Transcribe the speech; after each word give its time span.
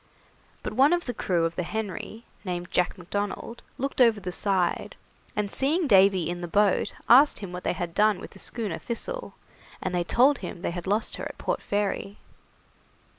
But 0.63 0.73
one 0.73 0.93
of 0.93 1.05
the 1.05 1.13
crew 1.13 1.45
of 1.45 1.55
the 1.55 1.61
'Henry', 1.61 2.25
named 2.43 2.71
Jack 2.71 2.97
Macdonald, 2.97 3.61
looked 3.77 4.01
over 4.01 4.19
the 4.19 4.31
side, 4.31 4.95
and 5.35 5.51
seeing 5.51 5.85
Davy 5.85 6.27
in 6.27 6.41
the 6.41 6.47
boat, 6.47 6.95
asked 7.07 7.37
him 7.37 7.51
what 7.51 7.63
they 7.63 7.73
had 7.73 7.93
done 7.93 8.19
with 8.19 8.31
the 8.31 8.39
schooner 8.39 8.79
'Thistle', 8.79 9.35
and 9.79 9.93
they 9.93 10.03
told 10.03 10.39
him 10.39 10.63
they 10.63 10.71
had 10.71 10.87
lost 10.87 11.17
her 11.17 11.25
at 11.25 11.37
Port 11.37 11.61
Fairy. 11.61 12.17